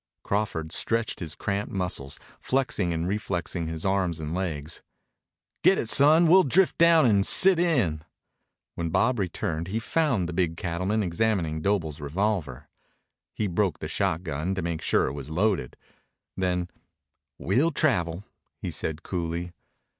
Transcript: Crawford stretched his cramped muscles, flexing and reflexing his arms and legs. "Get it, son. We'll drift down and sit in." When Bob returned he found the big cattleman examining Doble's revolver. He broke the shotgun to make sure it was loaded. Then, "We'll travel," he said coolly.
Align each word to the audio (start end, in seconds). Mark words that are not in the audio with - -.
Crawford 0.23 0.71
stretched 0.71 1.19
his 1.19 1.35
cramped 1.35 1.71
muscles, 1.71 2.19
flexing 2.39 2.91
and 2.91 3.07
reflexing 3.07 3.67
his 3.67 3.85
arms 3.85 4.19
and 4.19 4.33
legs. 4.33 4.81
"Get 5.63 5.77
it, 5.77 5.89
son. 5.89 6.27
We'll 6.27 6.41
drift 6.41 6.79
down 6.79 7.05
and 7.05 7.23
sit 7.23 7.59
in." 7.59 8.03
When 8.73 8.89
Bob 8.89 9.19
returned 9.19 9.67
he 9.67 9.77
found 9.77 10.27
the 10.27 10.33
big 10.33 10.57
cattleman 10.57 11.03
examining 11.03 11.61
Doble's 11.61 12.01
revolver. 12.01 12.67
He 13.35 13.45
broke 13.45 13.77
the 13.77 13.87
shotgun 13.87 14.55
to 14.55 14.63
make 14.63 14.81
sure 14.81 15.05
it 15.05 15.13
was 15.13 15.29
loaded. 15.29 15.77
Then, 16.35 16.67
"We'll 17.37 17.69
travel," 17.69 18.23
he 18.59 18.71
said 18.71 19.03
coolly. 19.03 19.51